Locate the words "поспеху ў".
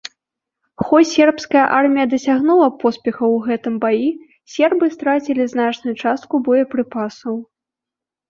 2.85-3.51